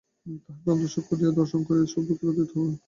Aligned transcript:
তাঁহাকে 0.45 0.69
অন্তশ্চক্ষু 0.73 1.13
দ্বারা 1.15 1.37
দর্শন 1.39 1.61
করিয়া 1.67 1.85
সুখ-দুঃখের 1.87 2.29
অতীত 2.31 2.49
হওয়া 2.51 2.67
যায়। 2.67 2.79